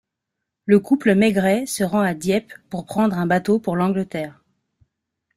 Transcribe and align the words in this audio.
Le 0.65 0.79
couple 0.79 1.13
Maigret 1.13 1.67
se 1.67 1.83
rend 1.83 1.99
à 1.99 2.15
Dieppe 2.15 2.53
pour 2.71 2.87
prendre 2.87 3.19
un 3.19 3.27
bateau 3.27 3.59
pour 3.59 3.75
l'Angleterre. 3.75 4.41